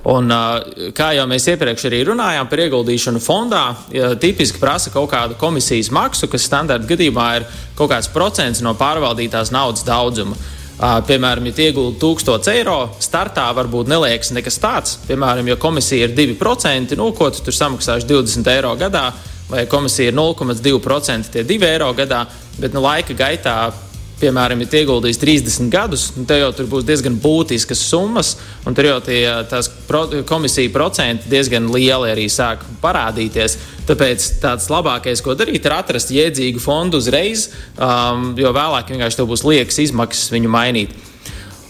Un, 0.06 0.30
uh, 0.30 0.92
kā 0.94 1.08
jau 1.16 1.24
mēs 1.26 1.48
iepriekš 1.50 1.88
arī 1.88 2.04
runājām 2.06 2.46
par 2.46 2.62
ieguldīšanu 2.62 3.18
fondā, 3.24 3.64
ja 3.90 4.12
tipiski 4.14 4.62
prasa 4.62 4.94
kaut 4.94 5.10
kādu 5.10 5.34
komisijas 5.40 5.90
maksu, 5.90 6.30
kas 6.30 6.46
standarta 6.46 6.86
gadījumā 6.92 7.26
ir 7.40 7.48
kaut 7.74 7.90
kāds 7.90 8.12
procents 8.14 8.62
no 8.62 8.76
pārvaldītās 8.78 9.50
naudas 9.50 9.82
daudzuma. 9.88 10.38
Uh, 10.76 10.98
piemēram, 11.08 11.46
ja 11.48 11.70
iegūti 11.70 11.96
1000 12.02 12.50
eiro, 12.52 12.76
startā 13.00 13.46
varbūt 13.56 13.88
neliekas 13.88 14.28
nekas 14.36 14.58
tāds. 14.60 14.98
Piemēram, 15.06 15.48
ja 15.48 15.56
komisija 15.56 16.04
ir 16.04 16.12
2%, 16.12 16.98
nu, 17.00 17.06
ko 17.16 17.30
tu 17.32 17.40
tur 17.46 17.56
samaksāsi 17.56 18.04
20 18.10 18.50
eiro 18.52 18.74
gadā, 18.76 19.06
vai 19.48 19.64
komisija 19.72 20.12
ir 20.12 20.18
0,2%, 20.18 21.32
tie 21.32 21.46
2 21.48 21.70
eiro 21.70 21.88
gadā, 21.96 22.26
bet 22.60 22.76
nu, 22.76 22.82
laika 22.84 23.16
gaitā 23.16 23.56
piemēram, 24.20 24.62
ja 24.64 24.80
ieguldījis 24.80 25.20
30 25.20 25.72
gadus, 25.72 26.06
nu, 26.16 26.24
tad 26.28 26.40
jau 26.40 26.52
tur 26.56 26.68
būs 26.70 26.86
diezgan 26.88 27.18
būtiskas 27.20 27.82
summas, 27.90 28.34
un 28.66 28.76
tur 28.76 28.88
jau 28.88 28.98
tie 29.04 29.20
pro, 29.88 30.06
komisija 30.28 30.72
procenti 30.72 31.30
diezgan 31.32 31.68
lieli 31.72 32.12
arī 32.14 32.28
sāk 32.32 32.64
parādīties. 32.82 33.58
Tāpēc 33.86 34.28
tāds 34.42 34.70
labākais, 34.72 35.22
ko 35.22 35.36
darīt, 35.38 35.66
ir 35.66 35.74
atrast 35.76 36.14
jēdzīgu 36.14 36.62
fondu 36.62 36.98
uzreiz, 37.02 37.50
um, 37.76 38.32
jo 38.38 38.50
vēlāk 38.56 38.90
vienkārši 38.94 39.20
tev 39.20 39.28
būs 39.30 39.44
liekas 39.46 39.84
izmaksas 39.84 40.32
viņu 40.34 40.50
mainīt. 40.50 40.96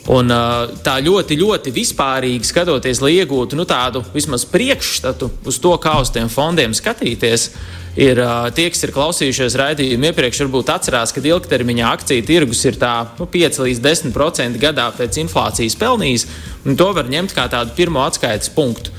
Un, 0.06 0.30
uh, 0.30 0.70
tā 0.86 1.00
ļoti, 1.02 1.34
ļoti 1.40 1.72
vispārīgi 1.74 2.46
skatoties, 2.46 3.00
lai 3.02 3.16
iegūtu 3.18 3.58
nu, 3.58 3.66
tādu 3.66 4.04
vismaz 4.14 4.46
priekšstatu 4.46 5.32
uz 5.50 5.58
to, 5.58 5.72
kā 5.82 5.96
uz 5.98 6.12
tiem 6.14 6.30
fondiem 6.30 6.76
skatīties, 6.78 7.48
ir 7.96 8.20
tie, 8.56 8.68
kas 8.72 8.84
ir 8.84 8.92
klausījušies 8.94 9.56
raidījumu 9.60 10.10
iepriekš, 10.10 10.42
varbūt 10.44 10.72
atcerās, 10.74 11.14
ka 11.16 11.24
ilgtermiņā 11.24 11.88
akciju 11.96 12.26
tirgus 12.28 12.62
ir 12.68 12.78
tā, 12.80 12.92
nu, 13.18 13.26
5 13.32 13.60
līdz 13.64 13.82
10% 13.88 14.60
gadā 14.62 14.90
pēc 14.96 15.18
inflācijas 15.24 15.78
pelnījis. 15.80 16.28
To 16.76 16.92
var 16.96 17.08
ņemt 17.10 17.34
kā 17.36 17.48
tādu 17.52 17.72
pirmo 17.76 18.04
atskaites 18.04 18.52
punktu. 18.52 18.92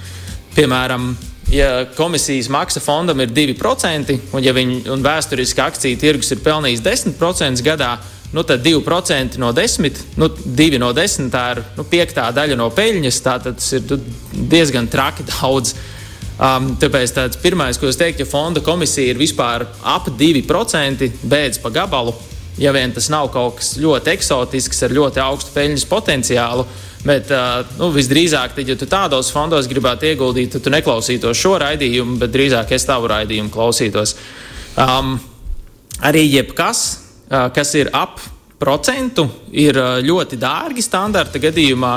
Piemēram, 0.57 1.11
ja 1.53 1.85
komisijas 1.97 2.49
maksa 2.49 2.81
fondam 2.81 3.21
ir 3.21 3.31
2%, 3.31 4.17
un 4.33 4.43
ja 4.43 4.53
viņi 4.57 4.87
un 4.91 5.05
vēsturiski 5.05 5.61
akciju 5.63 5.99
tirgus 6.01 6.33
ir 6.33 6.41
pelnījis 6.45 6.81
10% 6.85 7.65
gadā, 7.65 7.97
nu, 8.33 8.43
tad 8.43 8.65
2% 8.65 9.37
no 9.37 9.51
10, 9.53 10.01
nu, 10.17 10.29
2 10.29 10.79
no 10.81 10.91
10 10.93 11.29
tā 11.31 11.43
ir 11.53 11.61
nu, 11.77 11.85
piektā 11.87 12.27
daļa 12.35 12.57
no 12.59 12.71
peļņas. 12.75 13.21
Tas 13.23 13.69
ir 13.77 13.85
nu, 13.91 13.99
diezgan 14.51 14.89
traki 14.91 15.27
daudz. 15.35 15.75
Um, 16.37 16.75
tāpēc 16.77 17.13
tāds 17.15 17.39
pirmais, 17.41 17.79
ko 17.81 17.89
es 17.89 17.97
teiktu, 17.97 18.21
ja 18.21 18.29
fonda 18.29 18.61
komisija 18.61 19.09
ir 19.09 19.17
vispār 19.17 19.65
ap 19.81 20.09
2%, 20.19 21.07
beidz 21.25 21.57
pa 21.63 21.71
gabalu, 21.73 22.13
ja 22.61 22.73
vien 22.75 22.93
tas 22.93 23.09
nav 23.09 23.31
kaut 23.33 23.57
kas 23.57 23.71
ļoti 23.81 24.13
eksotisks 24.13 24.83
ar 24.85 24.93
ļoti 24.93 25.23
augstu 25.23 25.55
peļņas 25.55 25.87
potenciālu. 25.89 26.67
Bet 27.07 27.31
uh, 27.33 27.63
nu, 27.79 27.89
visdrīzāk, 27.95 28.53
tad, 28.57 28.69
ja 28.69 28.75
tu 28.77 28.85
tādos 28.89 29.31
fondos 29.33 29.69
gribētu 29.69 30.11
ieguldīt, 30.11 30.51
tad 30.53 30.65
tu 30.65 30.73
neklausītos 30.73 31.41
šo 31.41 31.55
raidījumu, 31.63 32.17
bet 32.21 32.33
drīzāk 32.33 32.73
es 32.75 32.85
tavu 32.85 33.09
raidījumu 33.09 33.53
klausītos. 33.53 34.13
Um, 34.77 35.15
arī 36.05 36.25
jebkas, 36.27 36.83
kas 37.29 37.73
ir 37.75 37.89
ap 37.97 38.19
procentu, 38.59 39.27
ir 39.53 39.77
ļoti 40.05 40.39
dārgi 40.41 40.83
standarta 40.85 41.41
gadījumā. 41.41 41.93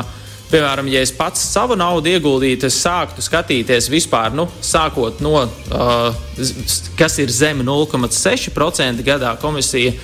Piemēram, 0.51 0.89
ja 0.91 0.99
es 1.05 1.13
pats 1.15 1.45
savu 1.53 1.77
naudu 1.79 2.11
ieguldītu, 2.11 2.67
es 2.67 2.81
sāktu 2.83 3.23
skatīties 3.23 3.87
vispār, 3.93 4.33
nu, 4.35 4.49
sākot 4.67 5.21
no, 5.23 5.45
uh, 5.47 6.09
kas 6.99 7.19
ir 7.23 7.31
zem 7.31 7.63
0,6% 7.67 9.07
gadā 9.07 9.37
komisija. 9.39 9.95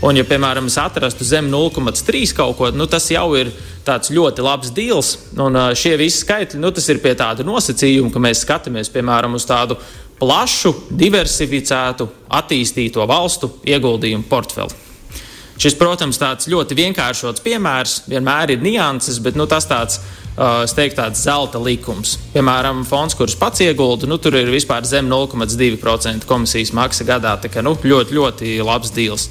Un, 0.00 0.16
ja, 0.16 0.24
piemēram, 0.24 0.70
es 0.72 0.78
atrastu 0.80 1.26
zem 1.28 1.50
0,3 1.52 2.32
kaut 2.32 2.56
ko, 2.56 2.70
nu, 2.72 2.88
tas 2.88 3.10
jau 3.12 3.26
ir 3.36 3.52
tāds 3.84 4.08
ļoti 4.08 4.46
labs 4.46 4.72
deals. 4.72 5.14
Un 5.36 5.60
uh, 5.60 5.74
šie 5.76 5.98
visi 6.00 6.24
skaitļi, 6.24 6.62
nu, 6.64 6.72
tas 6.72 6.88
ir 6.88 7.02
pie 7.04 7.12
tāda 7.20 7.44
nosacījuma, 7.44 8.08
ka 8.14 8.24
mēs 8.24 8.46
skatāmies, 8.46 8.88
piemēram, 8.94 9.36
uz 9.36 9.44
tādu 9.44 9.76
plašu, 10.20 10.72
diversificētu, 10.96 12.08
attīstīto 12.40 13.04
valstu 13.08 13.52
ieguldījumu 13.68 14.24
portfeli. 14.32 14.88
Šis, 15.60 15.76
protams, 15.76 16.16
tāds 16.16 16.48
ļoti 16.48 16.76
vienkāršots 16.78 17.42
piemērs, 17.44 17.98
vienmēr 18.08 18.54
ir 18.54 18.62
nianses, 18.64 19.18
bet 19.20 19.36
nu, 19.36 19.44
tas 19.44 19.66
tāds, 19.68 19.98
uh, 20.00 20.64
teiktu, 20.64 20.96
tāds 21.02 21.20
zelta 21.20 21.60
likums. 21.60 22.14
Piemēram, 22.32 22.80
fonds, 22.88 23.16
kurš 23.18 23.36
pats 23.36 23.60
iegulda, 23.66 24.08
nu, 24.08 24.16
tur 24.16 24.38
ir 24.40 24.48
vispār 24.48 24.88
zem 24.88 25.10
0,2% 25.12 26.24
komisijas 26.30 26.72
maksa 26.72 27.04
gadā. 27.04 27.36
Tā 27.42 27.52
kā 27.52 27.60
nu, 27.66 27.76
ļoti, 27.76 28.16
ļoti 28.16 28.56
labs 28.64 28.96
deals. 28.96 29.28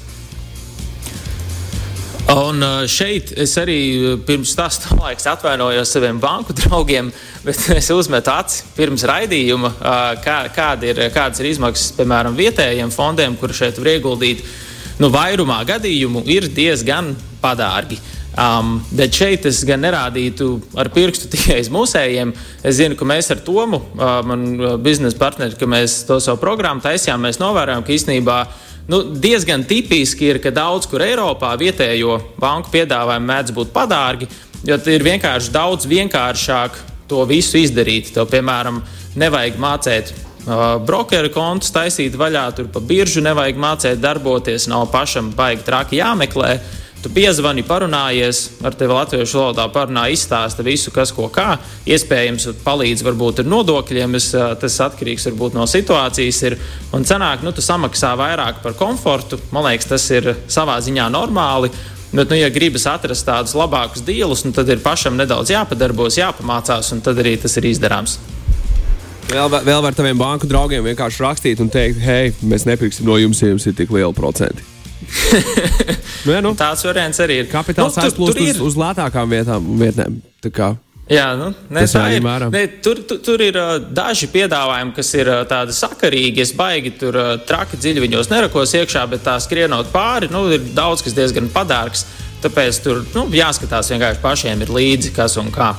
Un 2.30 2.62
šeit 2.86 3.32
es 3.42 3.56
arī 3.58 3.80
pirms 4.26 4.52
tam 4.54 5.00
laikam 5.02 5.32
atvainojos 5.32 5.90
saviem 5.90 6.20
banku 6.22 6.54
draugiem, 6.54 7.10
bet 7.42 7.58
es 7.80 7.90
uzmetu 7.90 8.30
aci 8.30 8.62
pirms 8.76 9.02
raidījuma, 9.08 9.72
kā, 10.22 10.40
kāda 10.54 10.92
ir, 10.92 11.04
kādas 11.10 11.42
ir 11.42 11.50
izmaksas 11.50 11.96
piemēram 11.98 12.38
vietējiem 12.38 12.94
fondiem, 12.94 13.34
kur 13.40 13.54
šeit 13.56 13.82
var 13.82 13.96
ieguldīt. 13.96 14.44
Nu, 15.00 15.08
vairumā 15.08 15.62
gadījumu 15.64 16.26
ir 16.28 16.50
diezgan 16.52 17.14
padārgi. 17.40 17.96
Um, 18.40 18.76
bet 18.94 19.16
šeit 19.16 19.46
es 19.48 19.64
gan 19.66 19.80
nerādītu 19.82 20.52
ar 20.78 20.90
pirkstu 20.94 21.28
tikai 21.32 21.58
uz 21.64 21.70
mūsējiem. 21.72 22.34
Es 22.62 22.76
zinu, 22.78 22.98
ka 22.98 23.08
mēs 23.08 23.32
ar 23.32 23.40
Tomu, 23.44 23.80
uh, 23.80 24.20
manu 24.28 24.76
biznesa 24.84 25.18
partneri, 25.18 25.56
ka 25.58 25.68
mēs 25.68 26.02
to 26.08 26.20
savu 26.22 26.38
programmu 26.42 26.84
taisījām, 26.84 27.24
mēs 27.26 27.40
novērojam, 27.42 27.86
ka 27.86 27.96
īstenībā 27.96 28.42
Nu, 28.90 29.04
diezgan 29.22 29.62
tipiski 29.62 30.32
ir, 30.32 30.38
ka 30.42 30.50
daudz 30.50 30.88
kur 30.90 31.02
Eiropā 31.04 31.52
vietējo 31.60 32.16
banku 32.42 32.72
piedāvājumi 32.72 33.28
mēdz 33.28 33.52
būt 33.54 33.68
padārgi, 33.70 34.26
jo 34.66 34.78
ir 34.90 35.04
vienkārši 35.06 35.52
daudz 35.54 35.86
vienkāršāk 35.86 36.78
to 37.06 37.22
visu 37.28 37.60
izdarīt. 37.60 38.10
Tev, 38.16 38.26
piemēram, 38.32 38.80
nevajag 39.20 39.60
mācīt 39.62 40.10
brokeru 40.46 41.30
kontus, 41.34 41.72
taisīt 41.74 42.16
vaļā, 42.18 42.44
tur 42.56 42.68
pa 42.72 42.80
biržu 42.80 43.22
nevajag 43.24 43.58
mācīt 43.60 44.00
darboties, 44.00 44.68
nav 44.70 44.88
pašam 44.92 45.32
baigi 45.36 45.66
traki 45.66 46.00
jāmeklē. 46.00 46.58
Tu 47.00 47.08
piezvani, 47.08 47.62
parunājies 47.64 48.60
ar 48.60 48.74
tevi 48.76 48.92
latviešu 48.92 49.38
valodā, 49.38 49.64
parunā, 49.72 50.02
izstāsta 50.12 50.60
visu, 50.60 50.92
kas 50.92 51.14
ko 51.16 51.30
kā. 51.32 51.54
Iespējams, 51.88 52.50
palīdz 52.60 53.04
varbūt 53.06 53.40
ar 53.40 53.48
nodokļiem, 53.48 54.18
es, 54.18 54.26
tas 54.34 54.76
atkarīgs 54.84 55.24
varbūt 55.30 55.56
no 55.56 55.64
situācijas. 55.64 56.40
Ir. 56.50 56.58
Un 56.92 57.06
cenāk, 57.08 57.40
nu, 57.40 57.54
tu 57.56 57.64
samaksā 57.64 58.12
vairāk 58.20 58.60
par 58.60 58.76
komfortu. 58.76 59.40
Man 59.48 59.64
liekas, 59.70 59.88
tas 59.94 60.04
ir 60.12 60.34
savā 60.44 60.76
ziņā 60.84 61.08
normāli. 61.14 61.72
Bet, 62.10 62.28
nu, 62.28 62.36
ja 62.36 62.52
gribas 62.52 62.84
atrast 62.90 63.24
tādus 63.24 63.56
labākus 63.56 64.04
dīlus, 64.04 64.44
nu, 64.44 64.52
tad 64.52 64.68
ir 64.68 64.84
pašam 64.84 65.16
nedaudz 65.16 65.54
jāpadarbojas, 65.54 66.20
jāpamācās, 66.20 66.92
un 66.92 67.00
tad 67.06 67.22
arī 67.22 67.38
tas 67.40 67.56
ir 67.56 67.70
izdarāms. 67.70 68.18
Vēl, 69.28 69.52
vēl 69.66 69.80
var 69.84 69.94
taviem 69.94 70.18
banku 70.18 70.48
draugiem 70.50 70.84
vienkārši 70.88 71.22
rakstīt 71.22 71.62
un 71.62 71.70
teikt, 71.70 72.00
hei, 72.02 72.32
mēs 72.42 72.66
nepirksim 72.68 73.06
no 73.06 73.18
jums, 73.20 73.42
ja 73.42 73.52
jums 73.52 73.66
ir 73.68 73.76
tik 73.78 73.92
liela 73.94 74.12
procenti. 74.16 74.64
nu, 76.24 76.32
ja, 76.32 76.40
nu. 76.44 76.54
Tāds 76.58 76.84
variants 76.86 77.20
arī 77.22 77.42
ir. 77.44 77.50
Kapitāls 77.50 77.96
nu, 77.96 78.06
aizplūst 78.06 78.40
uz, 78.44 78.62
uz 78.70 78.78
lētākām 78.80 79.30
vietām, 79.32 79.66
vietnēm. 79.80 80.20
Jā, 81.10 81.32
nu, 81.34 81.48
ne, 81.74 81.82
tā 81.90 82.04
ir. 82.14 82.22
Ne, 82.54 82.62
tur, 82.84 83.00
tur, 83.02 83.18
tur 83.26 83.42
ir 83.42 83.56
uh, 83.58 83.72
daži 83.82 84.28
piedāvājumi, 84.30 84.94
kas 84.94 85.08
ir 85.18 85.30
uh, 85.32 85.40
tādi 85.50 85.74
sakarīgi. 85.74 86.44
Es 86.44 86.52
baigi 86.54 86.92
tur 87.00 87.18
uh, 87.18 87.32
traki 87.48 87.80
dziļi 87.80 88.04
viņos 88.04 88.30
nerakos 88.30 88.76
iekšā, 88.78 89.02
bet 89.10 89.24
tā 89.26 89.34
skrienot 89.42 89.90
pāri, 89.90 90.30
nu, 90.30 90.44
ir 90.54 90.70
daudz 90.76 91.02
kas 91.02 91.16
diezgan 91.18 91.50
padārgs. 91.50 92.06
Tāpēc 92.44 92.78
tur 92.84 93.02
nu, 93.16 93.26
jāskatās 93.34 93.90
vienkārši 93.90 94.22
pašiem 94.22 94.62
ir 94.62 94.70
līdzi, 94.72 95.10
kas 95.16 95.34
un 95.42 95.50
kā. 95.54 95.72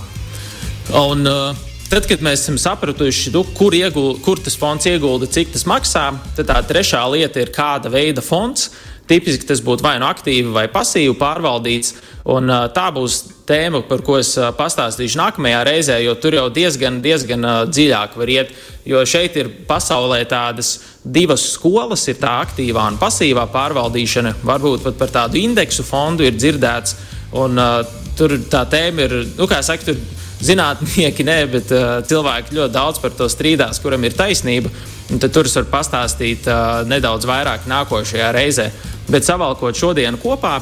Un, 1.00 1.24
uh, 1.24 1.71
Tad, 1.92 2.06
kad 2.08 2.22
mēs 2.24 2.46
esam 2.46 2.56
sapratuši, 2.56 3.34
nu, 3.34 3.42
kur, 3.52 3.76
iegul, 3.76 4.14
kur 4.24 4.40
tas 4.40 4.54
fonds 4.56 4.86
iegulda, 4.88 5.28
cik 5.28 5.50
tas 5.52 5.66
maksā, 5.68 6.06
tad 6.38 6.48
tā 6.48 6.62
trešā 6.70 7.02
lieta 7.12 7.42
ir, 7.42 7.50
kāda 7.52 7.92
veida 7.92 8.24
fonds. 8.24 8.70
Tipiski 9.10 9.44
tas 9.50 9.60
būtu 9.60 9.84
vai 9.84 9.98
nu 10.00 10.08
aktīvi, 10.08 10.54
vai 10.56 10.70
pasīvi 10.72 11.18
pārvaldīts. 11.20 11.98
Un, 12.32 12.48
tā 12.72 12.86
būs 12.96 13.18
tēma, 13.50 13.82
par 13.90 14.06
ko 14.08 14.16
es 14.22 14.30
pastāstīšu 14.56 15.20
nākamajā 15.20 15.66
reizē, 15.68 15.98
jo 16.06 16.16
tur 16.16 16.38
jau 16.38 16.46
diezgan, 16.54 17.02
diezgan 17.04 17.50
dziļāk 17.74 18.16
var 18.22 18.34
iet. 18.38 18.56
Jo 18.88 19.04
šeit 19.04 19.36
ir 19.42 19.52
pasaulē 19.68 20.22
tādas 20.32 20.78
divas 21.04 21.44
skolas, 21.58 22.08
ir 22.08 22.24
tā 22.24 22.38
aktīvā 22.46 22.88
un 22.94 23.02
pasīvā 23.04 23.50
pārvaldīšana. 23.52 24.38
Varbūt 24.48 24.88
pat 24.88 25.04
par 25.04 25.16
tādu 25.20 25.44
indeksu 25.44 25.84
fondu 25.84 26.24
ir 26.24 26.40
dzirdēts. 26.40 26.96
Un, 27.36 27.60
uh, 27.60 27.84
tur 28.16 28.40
tā 28.48 28.64
tēma 28.72 29.10
ir, 29.10 29.20
nu, 29.36 29.52
kā 29.52 29.60
saka, 29.66 29.92
tur 29.92 30.21
zinātnieki, 30.46 31.26
nē, 31.28 31.38
bet 31.52 31.72
uh, 31.76 32.00
cilvēki 32.08 32.58
ļoti 32.58 32.74
daudz 32.76 33.02
par 33.04 33.16
to 33.18 33.30
strīdās, 33.32 33.82
kuram 33.84 34.04
ir 34.08 34.18
taisnība. 34.18 34.72
Tad 35.12 35.32
tur 35.36 35.48
es 35.50 35.56
varu 35.58 35.70
pastāstīt 35.72 36.48
uh, 36.50 36.82
nedaudz 36.88 37.28
vairāk 37.28 37.68
nākošajā 37.70 38.30
reizē. 38.36 38.70
Bet 39.12 39.28
savalkot 39.28 39.76
šodienu 39.76 40.20
kopā, 40.22 40.60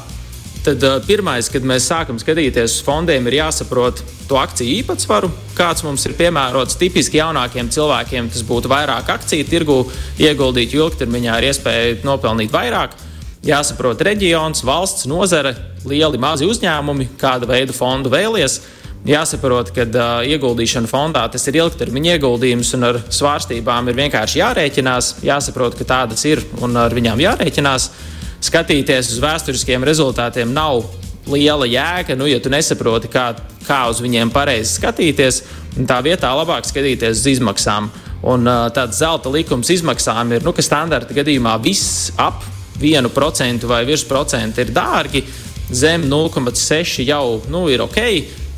tad 0.65 0.83
uh, 0.83 0.98
pirmais, 1.05 1.50
kad 1.51 1.65
mēs 1.67 1.88
sākam 1.89 2.19
skatīties 2.21 2.79
uz 2.79 2.86
fondiem, 2.86 3.27
ir 3.29 3.39
jāsaprot 3.39 4.01
to 4.29 4.39
akciju 4.39 4.79
īpatsvaru, 4.81 5.29
kāds 5.57 5.86
mums 5.86 6.05
ir 6.09 6.15
piemērots. 6.19 6.77
Tipiski 6.79 7.21
jaunākiem 7.21 7.69
cilvēkiem 7.74 8.31
tas 8.33 8.43
būtu 8.48 8.71
vairāk 8.71 9.12
akciju 9.15 9.48
tirgu 9.50 9.77
ieguldīt, 10.21 10.75
ilgtermiņā 10.75 11.38
ir 11.39 11.51
iespēja 11.51 12.01
nopelnīt 12.07 12.53
vairāk. 12.53 12.98
Jāsaprot 13.45 14.01
reģions, 14.03 14.65
valsts, 14.67 15.05
nozare, 15.07 15.53
lieli, 15.88 16.19
mazi 16.19 16.48
uzņēmumi, 16.50 17.13
kāda 17.21 17.48
veida 17.48 17.75
fondu 17.75 18.12
vēlies. 18.12 18.59
Jāsaprot, 19.08 19.70
ka 19.72 19.86
uh, 19.88 20.27
ieguldīšana 20.27 20.89
fondā 20.91 21.22
tas 21.32 21.46
ir 21.48 21.62
ilgtermiņa 21.62 22.18
ieguldījums, 22.18 22.74
un 22.75 22.88
ar 22.89 22.98
svārstībām 23.08 23.88
ir 23.88 23.96
vienkārši 23.96 24.41
jārēķinās. 24.41 25.12
Jāsaprot, 25.24 25.77
ka 25.79 25.88
tādas 25.88 26.25
ir 26.27 26.41
un 26.60 26.75
ar 26.77 26.94
viņām 26.96 27.22
jārēķinās. 27.24 27.89
Skatīties 28.44 29.13
uz 29.13 29.22
vēsturiskiem 29.24 29.86
rezultātiem 29.88 30.51
nav 30.51 30.84
liela 31.32 31.68
jēga, 31.70 32.18
nu, 32.20 32.27
ja 32.27 32.41
tu 32.44 32.51
nesaproti, 32.51 33.08
kā, 33.12 33.32
kā 33.68 33.79
uz 33.91 34.01
viņiem 34.03 34.34
pareizi 34.36 34.75
skatīties. 34.75 35.41
Tā 35.88 36.01
vietā 36.03 36.34
labāk 36.36 36.68
skatīties 36.68 37.22
uz 37.22 37.32
izmaksām. 37.38 37.88
Un 38.27 38.51
uh, 38.51 38.68
tāds 38.75 39.00
zelta 39.00 39.32
likums 39.32 39.72
izmaksām 39.72 40.36
ir, 40.36 40.44
nu, 40.44 40.51
ka 40.51 40.65
standarta 40.65 41.15
gadījumā 41.15 41.56
viss 41.63 42.12
ap 42.20 42.44
1% 42.84 43.63
vai 43.68 43.86
virs 43.88 44.03
procenta 44.08 44.63
ir 44.63 44.75
dārgi. 44.75 45.24
Zem 45.72 46.03
0,6 46.10 47.06
jau 47.06 47.39
nu, 47.48 47.63
ir 47.72 47.84
ok, 47.86 48.00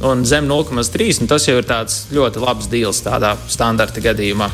un 0.08 0.25
zem 0.25 0.48
0,3 0.50 1.27
tas 1.29 1.48
jau 1.48 1.58
ir 1.60 1.67
ļoti 2.15 2.41
labs 2.43 2.70
deals 2.72 3.01
tādā 3.05 3.36
standarta 3.48 4.01
gadījumā. 4.03 4.50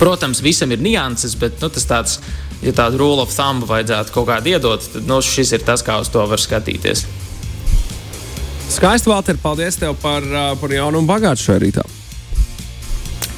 Protams, 0.00 0.42
visam 0.42 0.72
ir 0.72 0.82
nianses, 0.82 1.36
bet 1.38 1.60
nu, 1.62 1.70
tas 1.70 1.86
tāds, 1.86 2.18
ja 2.62 2.72
tādu 2.74 3.02
rule 3.02 3.22
of 3.22 3.32
thumb 3.34 3.66
vajadzētu 3.68 4.14
kaut 4.14 4.28
kādu 4.28 4.54
iedot, 4.54 4.88
tad 4.94 5.08
nu, 5.08 5.20
šis 5.22 5.54
ir 5.56 5.66
tas, 5.66 5.84
kā 5.84 6.00
uz 6.02 6.10
to 6.12 6.24
var 6.26 6.40
skatīties. 6.40 7.06
Skaisti, 8.72 9.10
Valter, 9.12 9.36
paldies 9.36 9.76
tev 9.76 9.98
par, 10.00 10.24
par 10.60 10.72
jaunu 10.72 11.02
un 11.02 11.08
bagātu 11.08 11.44
šajā 11.44 11.60
rītā. 11.66 11.84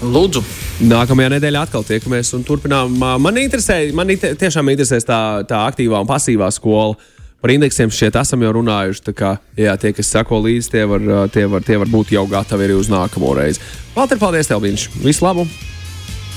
Lūdzu, 0.05 0.43
Nākamajā 0.85 1.31
nedēļā 1.37 1.61
atkal 1.69 1.85
tiekamies 1.87 2.33
un 2.35 2.43
turpinām. 2.47 2.97
Man 2.99 3.37
interesē, 3.39 3.77
man 3.95 4.11
tiešām 4.11 4.73
interesēs 4.73 5.07
tā, 5.07 5.19
tā 5.47 5.61
aktīvā 5.71 6.01
un 6.03 6.09
pasīvā 6.09 6.49
skola. 6.55 6.97
Par 7.45 7.53
indeksiem 7.53 7.91
šeit 7.93 8.15
esam 8.17 8.41
jau 8.41 8.55
runājuši. 8.57 9.13
Kā, 9.13 9.35
jā, 9.61 9.75
tie, 9.77 9.91
kas 9.93 10.09
seko 10.15 10.39
līdzi, 10.47 10.71
tie 10.73 10.85
var, 10.89 11.03
tie, 11.29 11.43
var, 11.53 11.61
tie 11.67 11.77
var 11.77 11.91
būt 11.93 12.15
jau 12.15 12.23
gatavi 12.25 12.65
arī 12.65 12.79
uz 12.81 12.89
nākamo 12.89 13.35
reizi. 13.37 13.61
Valter, 13.93 14.17
paldies 14.17 14.49
tev, 14.49 14.63
viņš! 14.65 14.87
Visu 15.03 15.27
labu! 15.27 15.45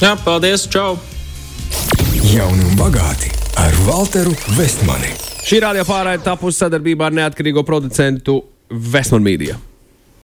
jā, 0.01 0.11
paldies, 0.25 0.65
čau! 0.67 0.97
Jauni 2.27 2.67
un 2.67 2.75
bagāti 2.75 3.31
ar 3.55 3.79
Walteru 3.87 4.35
Vestmani. 4.57 5.13
Šī 5.47 5.61
radio 5.63 5.87
pārraide 5.87 6.27
tapusi 6.27 6.59
sadarbībā 6.65 7.07
ar 7.07 7.15
neatkarīgo 7.21 7.63
producentu 7.63 8.41
Vesmanu 8.67 9.29
Mīdiju. 9.29 9.55